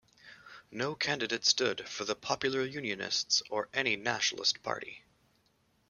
[0.71, 5.03] No candidate stood for the Popular Unionists or any nationalist party.